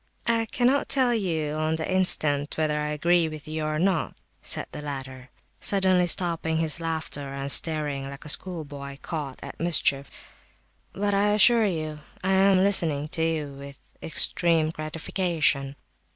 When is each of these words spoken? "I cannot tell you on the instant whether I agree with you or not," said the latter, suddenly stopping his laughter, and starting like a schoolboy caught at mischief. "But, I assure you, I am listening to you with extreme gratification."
"I 0.25 0.47
cannot 0.47 0.89
tell 0.89 1.13
you 1.13 1.51
on 1.53 1.75
the 1.75 1.87
instant 1.87 2.57
whether 2.57 2.79
I 2.81 2.87
agree 2.87 3.29
with 3.29 3.47
you 3.47 3.65
or 3.65 3.77
not," 3.77 4.17
said 4.41 4.65
the 4.71 4.81
latter, 4.81 5.29
suddenly 5.59 6.07
stopping 6.07 6.57
his 6.57 6.79
laughter, 6.79 7.29
and 7.29 7.51
starting 7.51 8.09
like 8.09 8.25
a 8.25 8.29
schoolboy 8.29 8.97
caught 9.03 9.39
at 9.43 9.59
mischief. 9.59 10.09
"But, 10.91 11.13
I 11.13 11.33
assure 11.35 11.65
you, 11.67 11.99
I 12.23 12.31
am 12.31 12.63
listening 12.63 13.09
to 13.09 13.21
you 13.21 13.49
with 13.53 13.79
extreme 14.01 14.71
gratification." 14.71 15.75